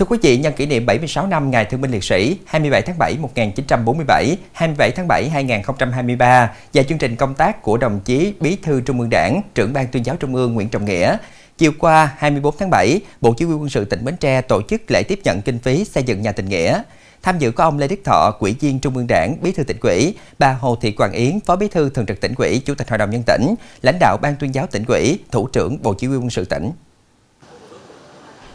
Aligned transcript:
Thưa 0.00 0.06
quý 0.06 0.18
vị, 0.22 0.36
nhân 0.36 0.52
kỷ 0.52 0.66
niệm 0.66 0.86
76 0.86 1.26
năm 1.26 1.50
Ngày 1.50 1.64
Thương 1.64 1.80
binh 1.80 1.90
Liệt 1.90 2.04
sĩ 2.04 2.36
27 2.46 2.82
tháng 2.82 2.98
7 2.98 3.16
1947, 3.18 4.36
27 4.52 4.90
tháng 4.90 5.08
7 5.08 5.28
2023 5.28 6.50
và 6.74 6.82
chương 6.82 6.98
trình 6.98 7.16
công 7.16 7.34
tác 7.34 7.62
của 7.62 7.76
đồng 7.76 8.00
chí 8.04 8.34
Bí 8.40 8.56
thư 8.56 8.80
Trung 8.80 9.00
ương 9.00 9.10
Đảng, 9.10 9.42
trưởng 9.54 9.72
ban 9.72 9.86
tuyên 9.86 10.06
giáo 10.06 10.16
Trung 10.16 10.34
ương 10.34 10.54
Nguyễn 10.54 10.68
Trọng 10.68 10.84
Nghĩa. 10.84 11.16
Chiều 11.58 11.72
qua 11.78 12.14
24 12.18 12.54
tháng 12.58 12.70
7, 12.70 13.00
Bộ 13.20 13.34
Chỉ 13.34 13.44
huy 13.44 13.54
quân 13.54 13.68
sự 13.68 13.84
tỉnh 13.84 14.04
Bến 14.04 14.16
Tre 14.16 14.40
tổ 14.40 14.62
chức 14.62 14.90
lễ 14.90 15.02
tiếp 15.02 15.20
nhận 15.24 15.42
kinh 15.42 15.58
phí 15.58 15.84
xây 15.84 16.02
dựng 16.02 16.22
nhà 16.22 16.32
tình 16.32 16.48
nghĩa. 16.48 16.82
Tham 17.22 17.38
dự 17.38 17.50
có 17.50 17.64
ông 17.64 17.78
Lê 17.78 17.88
Đức 17.88 18.00
Thọ, 18.04 18.36
Ủy 18.38 18.56
viên 18.60 18.80
Trung 18.80 18.96
ương 18.96 19.06
Đảng, 19.08 19.36
Bí 19.42 19.52
thư 19.52 19.64
tỉnh 19.64 19.78
ủy, 19.80 20.14
bà 20.38 20.52
Hồ 20.52 20.76
Thị 20.80 20.92
Quang 20.92 21.12
Yến, 21.12 21.40
Phó 21.40 21.56
Bí 21.56 21.68
thư 21.68 21.90
Thường 21.90 22.06
trực 22.06 22.20
tỉnh 22.20 22.34
ủy, 22.34 22.58
Chủ 22.58 22.74
tịch 22.74 22.88
Hội 22.88 22.98
đồng 22.98 23.10
nhân 23.10 23.22
tỉnh, 23.26 23.54
lãnh 23.82 23.96
đạo 24.00 24.16
Ban 24.22 24.36
tuyên 24.36 24.54
giáo 24.54 24.66
tỉnh 24.66 24.84
ủy, 24.88 25.18
Thủ 25.30 25.48
trưởng 25.48 25.82
Bộ 25.82 25.94
Chỉ 25.94 26.06
huy 26.06 26.16
quân 26.16 26.30
sự 26.30 26.44
tỉnh. 26.44 26.70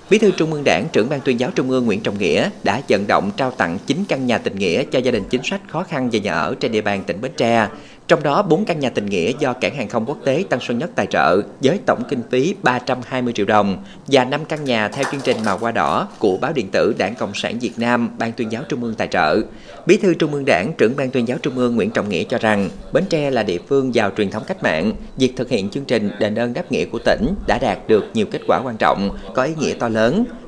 Bí 0.09 0.17
thư 0.17 0.31
Trung 0.31 0.53
ương 0.53 0.63
Đảng, 0.63 0.87
trưởng 0.93 1.09
ban 1.09 1.21
tuyên 1.21 1.39
giáo 1.39 1.51
Trung 1.55 1.69
ương 1.69 1.85
Nguyễn 1.85 2.01
Trọng 2.01 2.17
Nghĩa 2.17 2.49
đã 2.63 2.81
vận 2.89 3.07
động 3.07 3.31
trao 3.37 3.51
tặng 3.51 3.77
9 3.87 4.03
căn 4.07 4.25
nhà 4.25 4.37
tình 4.37 4.55
nghĩa 4.55 4.83
cho 4.83 4.99
gia 4.99 5.11
đình 5.11 5.23
chính 5.29 5.43
sách 5.43 5.61
khó 5.67 5.83
khăn 5.83 6.09
về 6.09 6.19
nhà 6.19 6.33
ở 6.33 6.55
trên 6.59 6.71
địa 6.71 6.81
bàn 6.81 7.03
tỉnh 7.07 7.21
Bến 7.21 7.31
Tre. 7.37 7.67
Trong 8.07 8.23
đó 8.23 8.41
4 8.41 8.65
căn 8.65 8.79
nhà 8.79 8.89
tình 8.89 9.05
nghĩa 9.05 9.31
do 9.39 9.53
Cảng 9.53 9.75
hàng 9.75 9.89
không 9.89 10.05
quốc 10.05 10.17
tế 10.25 10.43
Tân 10.49 10.59
Sơn 10.61 10.77
Nhất 10.77 10.89
tài 10.95 11.05
trợ 11.05 11.41
với 11.61 11.79
tổng 11.85 12.03
kinh 12.09 12.21
phí 12.31 12.55
320 12.63 13.33
triệu 13.33 13.45
đồng 13.45 13.83
và 14.07 14.25
5 14.25 14.45
căn 14.45 14.63
nhà 14.63 14.87
theo 14.87 15.03
chương 15.11 15.21
trình 15.23 15.37
Màu 15.45 15.57
Hoa 15.57 15.71
Đỏ 15.71 16.07
của 16.19 16.37
báo 16.41 16.53
điện 16.53 16.67
tử 16.71 16.95
Đảng 16.97 17.15
Cộng 17.15 17.33
sản 17.33 17.59
Việt 17.59 17.73
Nam, 17.77 18.09
Ban 18.17 18.31
tuyên 18.31 18.51
giáo 18.51 18.63
Trung 18.69 18.83
ương 18.83 18.95
tài 18.95 19.07
trợ. 19.07 19.41
Bí 19.85 19.97
thư 19.97 20.13
Trung 20.13 20.33
ương 20.33 20.45
Đảng, 20.45 20.73
trưởng 20.77 20.95
ban 20.95 21.11
tuyên 21.11 21.27
giáo 21.27 21.37
Trung 21.41 21.57
ương 21.57 21.75
Nguyễn 21.75 21.91
Trọng 21.91 22.09
Nghĩa 22.09 22.23
cho 22.23 22.37
rằng 22.37 22.69
Bến 22.93 23.03
Tre 23.09 23.31
là 23.31 23.43
địa 23.43 23.59
phương 23.69 23.95
giàu 23.95 24.11
truyền 24.17 24.31
thống 24.31 24.43
cách 24.47 24.63
mạng, 24.63 24.91
việc 25.17 25.33
thực 25.35 25.49
hiện 25.49 25.69
chương 25.69 25.85
trình 25.85 26.09
đền 26.19 26.35
ơn 26.35 26.53
đáp 26.53 26.71
nghĩa 26.71 26.85
của 26.85 26.99
tỉnh 27.05 27.35
đã 27.47 27.57
đạt 27.57 27.87
được 27.87 28.05
nhiều 28.13 28.25
kết 28.31 28.41
quả 28.47 28.61
quan 28.65 28.77
trọng, 28.77 29.17
có 29.33 29.43
ý 29.43 29.53
nghĩa 29.59 29.73
to 29.73 29.89
lớn 29.89 29.94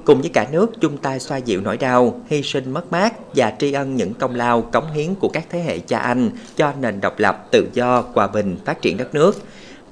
cùng 0.06 0.22
với 0.22 0.30
cả 0.30 0.48
nước 0.52 0.82
chung 0.82 0.98
tay 0.98 1.20
xoa 1.20 1.38
dịu 1.38 1.62
nỗi 1.62 1.78
đau, 1.78 2.22
hy 2.28 2.44
sinh 2.44 2.72
mất 2.72 2.92
mát 2.92 3.14
và 3.36 3.54
tri 3.60 3.72
ân 3.72 3.96
những 3.96 4.14
công 4.14 4.36
lao 4.36 4.62
cống 4.62 4.92
hiến 4.92 5.16
của 5.16 5.30
các 5.30 5.46
thế 5.50 5.60
hệ 5.60 5.80
cha 5.80 6.00
anh 6.00 6.30
cho 6.56 6.74
nền 6.80 7.02
độc 7.02 7.20
lập, 7.20 7.48
tự 7.52 7.68
do, 7.74 8.04
hòa 8.14 8.28
bình, 8.28 8.58
phát 8.66 8.82
triển 8.82 8.98
đất 8.98 9.16
nước. 9.16 9.36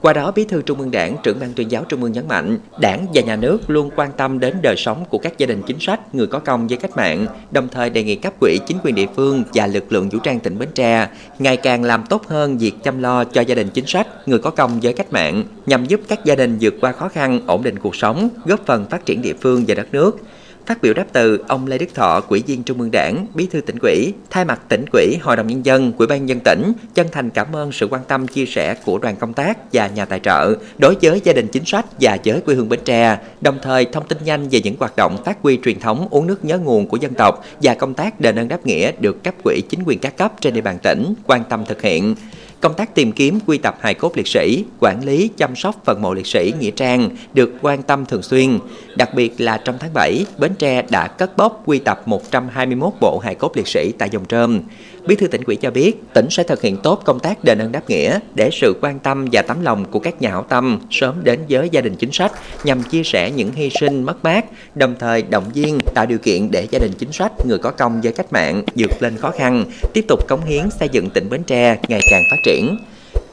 Qua 0.06 0.14
đó, 0.14 0.32
Bí 0.36 0.46
thư 0.46 0.62
Trung 0.62 0.80
ương 0.80 0.92
Đảng, 0.92 1.18
trưởng 1.24 1.40
ban 1.40 1.54
tuyên 1.54 1.72
giáo 1.72 1.84
Trung 1.90 2.04
ương 2.04 2.12
nhấn 2.12 2.28
mạnh, 2.28 2.60
Đảng 2.80 3.06
và 3.14 3.22
nhà 3.22 3.36
nước 3.36 3.60
luôn 3.68 3.90
quan 3.96 4.12
tâm 4.18 4.40
đến 4.40 4.56
đời 4.62 4.76
sống 4.78 5.06
của 5.10 5.18
các 5.18 5.38
gia 5.38 5.48
đình 5.48 5.62
chính 5.68 5.80
sách, 5.80 6.16
người 6.16 6.28
có 6.28 6.40
công 6.40 6.68
với 6.68 6.78
cách 6.78 6.98
mạng, 6.98 7.28
đồng 7.52 7.68
thời 7.72 7.90
đề 7.90 8.04
nghị 8.04 8.16
cấp 8.16 8.34
quỹ 8.40 8.60
chính 8.68 8.78
quyền 8.84 8.96
địa 8.96 9.06
phương 9.16 9.44
và 9.54 9.68
lực 9.68 9.92
lượng 9.92 10.10
vũ 10.10 10.20
trang 10.20 10.40
tỉnh 10.40 10.60
Bến 10.60 10.70
Tre 10.76 11.08
ngày 11.40 11.58
càng 11.58 11.84
làm 11.84 12.04
tốt 12.10 12.28
hơn 12.28 12.58
việc 12.58 12.74
chăm 12.84 13.02
lo 13.02 13.24
cho 13.24 13.42
gia 13.42 13.56
đình 13.56 13.70
chính 13.70 13.86
sách, 13.86 14.08
người 14.28 14.40
có 14.40 14.50
công 14.50 14.80
với 14.80 14.94
cách 14.94 15.14
mạng, 15.14 15.44
nhằm 15.66 15.86
giúp 15.86 16.02
các 16.08 16.26
gia 16.26 16.36
đình 16.36 16.58
vượt 16.62 16.74
qua 16.82 16.92
khó 16.92 17.10
khăn, 17.10 17.42
ổn 17.48 17.64
định 17.64 17.80
cuộc 17.80 17.96
sống, 17.96 18.30
góp 18.46 18.66
phần 18.66 18.86
phát 18.90 19.06
triển 19.06 19.22
địa 19.22 19.34
phương 19.42 19.64
và 19.68 19.76
đất 19.76 19.88
nước. 19.92 20.18
Phát 20.66 20.82
biểu 20.82 20.94
đáp 20.94 21.06
từ, 21.14 21.40
ông 21.48 21.68
Lê 21.68 21.78
Đức 21.78 21.94
Thọ, 21.94 22.22
Ủy 22.28 22.44
viên 22.48 22.64
Trung 22.64 22.80
ương 22.80 22.92
Đảng, 22.92 23.28
Bí 23.34 23.48
thư 23.52 23.62
tỉnh 23.62 23.78
ủy, 23.82 24.14
thay 24.30 24.46
mặt 24.46 24.62
tỉnh 24.70 24.86
ủy, 24.94 25.18
Hội 25.22 25.36
đồng 25.36 25.48
nhân 25.48 25.66
dân, 25.66 25.94
Ủy 25.98 26.08
ban 26.08 26.26
nhân 26.26 26.40
tỉnh 26.40 26.74
chân 26.94 27.08
thành 27.12 27.30
cảm 27.30 27.56
ơn 27.56 27.72
sự 27.72 27.88
quan 27.88 28.02
tâm 28.08 28.28
chia 28.28 28.46
sẻ 28.46 28.76
của 28.86 28.98
đoàn 28.98 29.16
công 29.16 29.34
tác 29.34 29.58
và 29.74 29.88
nhà 29.88 30.06
tài 30.06 30.20
trợ 30.20 30.56
đối 30.78 30.96
với 31.02 31.22
gia 31.24 31.34
đình 31.34 31.48
chính 31.48 31.66
sách 31.66 31.86
và 32.00 32.18
giới 32.24 32.42
quê 32.42 32.56
hương 32.56 32.70
Bến 32.70 32.80
Tre, 32.86 33.18
đồng 33.42 33.60
thời 33.62 33.86
thông 33.86 34.08
tin 34.08 34.18
nhanh 34.26 34.50
về 34.50 34.62
những 34.64 34.76
hoạt 34.80 34.96
động 34.96 35.24
phát 35.26 35.38
huy 35.42 35.60
truyền 35.64 35.80
thống 35.80 36.08
uống 36.10 36.28
nước 36.28 36.46
nhớ 36.46 36.58
nguồn 36.58 36.88
của 36.88 36.98
dân 36.98 37.14
tộc 37.14 37.46
và 37.62 37.74
công 37.74 37.94
tác 37.94 38.20
đền 38.20 38.40
ơn 38.40 38.48
đáp 38.48 38.66
nghĩa 38.66 38.92
được 39.00 39.24
cấp 39.24 39.34
quỹ 39.44 39.62
chính 39.70 39.84
quyền 39.86 40.00
các 40.00 40.18
cấp 40.18 40.34
trên 40.42 40.54
địa 40.54 40.62
bàn 40.62 40.78
tỉnh 40.84 41.14
quan 41.28 41.44
tâm 41.50 41.66
thực 41.66 41.82
hiện 41.82 42.16
công 42.62 42.74
tác 42.74 42.96
tìm 42.96 43.12
kiếm 43.12 43.40
quy 43.46 43.58
tập 43.58 43.78
hài 43.82 43.94
cốt 43.94 44.18
liệt 44.18 44.28
sĩ, 44.28 44.64
quản 44.80 45.06
lý 45.06 45.30
chăm 45.38 45.56
sóc 45.56 45.76
phần 45.86 46.02
mộ 46.02 46.14
liệt 46.14 46.28
sĩ 46.28 46.54
nghĩa 46.60 46.72
trang 46.72 47.10
được 47.34 47.54
quan 47.62 47.84
tâm 47.84 48.06
thường 48.06 48.22
xuyên. 48.24 48.60
Đặc 48.96 49.14
biệt 49.14 49.42
là 49.42 49.58
trong 49.58 49.78
tháng 49.80 49.94
7, 49.94 50.26
Bến 50.38 50.56
Tre 50.60 50.82
đã 50.90 51.08
cất 51.08 51.38
bốc 51.38 51.64
quy 51.66 51.80
tập 51.80 52.02
121 52.06 52.94
bộ 53.02 53.20
hài 53.20 53.36
cốt 53.36 53.58
liệt 53.58 53.68
sĩ 53.68 53.92
tại 53.98 54.10
dòng 54.10 54.26
trơm. 54.26 54.62
Bí 55.08 55.16
thư 55.16 55.28
tỉnh 55.28 55.42
ủy 55.48 55.56
cho 55.56 55.72
biết, 55.72 56.14
tỉnh 56.14 56.30
sẽ 56.30 56.44
thực 56.44 56.62
hiện 56.62 56.78
tốt 56.78 57.02
công 57.06 57.20
tác 57.20 57.44
đền 57.44 57.60
ơn 57.60 57.72
đáp 57.72 57.90
nghĩa 57.90 58.20
để 58.36 58.50
sự 58.54 58.76
quan 58.82 59.00
tâm 59.00 59.26
và 59.32 59.42
tấm 59.42 59.62
lòng 59.62 59.86
của 59.92 60.00
các 60.00 60.22
nhà 60.22 60.30
hảo 60.30 60.46
tâm 60.50 60.80
sớm 60.92 61.24
đến 61.24 61.40
với 61.50 61.70
gia 61.70 61.82
đình 61.82 61.96
chính 61.96 62.12
sách 62.12 62.32
nhằm 62.64 62.84
chia 62.84 63.04
sẻ 63.04 63.32
những 63.32 63.52
hy 63.52 63.70
sinh 63.80 64.04
mất 64.04 64.24
mát, 64.24 64.46
đồng 64.76 64.96
thời 65.00 65.22
động 65.22 65.44
viên 65.54 65.80
tạo 65.94 66.06
điều 66.06 66.18
kiện 66.18 66.52
để 66.52 66.68
gia 66.72 66.80
đình 66.80 66.92
chính 66.98 67.12
sách 67.12 67.32
người 67.46 67.58
có 67.58 67.72
công 67.72 68.02
với 68.02 68.14
cách 68.14 68.34
mạng 68.34 68.64
vượt 68.76 69.02
lên 69.02 69.18
khó 69.18 69.32
khăn, 69.32 69.66
tiếp 69.94 70.06
tục 70.08 70.28
cống 70.28 70.46
hiến 70.46 70.70
xây 70.80 70.90
dựng 70.90 71.10
tỉnh 71.10 71.30
Bến 71.30 71.44
Tre 71.44 71.78
ngày 71.88 72.02
càng 72.12 72.24
phát 72.32 72.38
triển. 72.44 72.78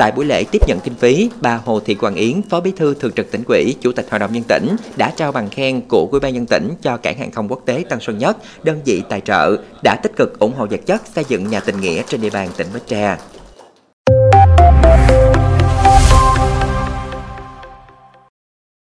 Tại 0.02 0.12
buổi 0.12 0.24
lễ 0.24 0.44
tiếp 0.44 0.62
nhận 0.68 0.80
kinh 0.80 0.94
phí, 0.94 1.30
bà 1.40 1.60
Hồ 1.64 1.80
Thị 1.80 1.96
hoàng 2.00 2.14
Yến, 2.14 2.42
Phó 2.42 2.60
Bí 2.60 2.72
thư 2.76 2.94
Thường 2.94 3.12
trực 3.12 3.30
tỉnh 3.30 3.42
ủy, 3.48 3.76
Chủ 3.80 3.92
tịch 3.92 4.06
Hội 4.10 4.18
đồng 4.18 4.32
nhân 4.32 4.42
tỉnh 4.48 4.76
đã 4.96 5.12
trao 5.16 5.32
bằng 5.32 5.50
khen 5.50 5.80
của 5.88 6.08
Ủy 6.10 6.20
ban 6.20 6.34
nhân 6.34 6.46
tỉnh 6.46 6.70
cho 6.82 6.96
Cảng 6.96 7.18
hàng 7.18 7.30
không 7.30 7.48
quốc 7.48 7.60
tế 7.66 7.84
Tân 7.88 8.00
Sơn 8.00 8.18
Nhất, 8.18 8.36
đơn 8.62 8.80
vị 8.84 9.02
tài 9.08 9.20
trợ 9.20 9.56
đã 9.82 9.96
tích 10.02 10.12
cực 10.16 10.38
ủng 10.38 10.52
hộ 10.56 10.66
vật 10.66 10.80
chất 10.86 11.02
xây 11.14 11.24
dựng 11.28 11.50
nhà 11.50 11.60
tình 11.60 11.80
nghĩa 11.80 12.02
trên 12.08 12.20
địa 12.20 12.30
bàn 12.30 12.48
tỉnh 12.56 12.66
Bến 12.74 12.82
Tre. 12.86 13.16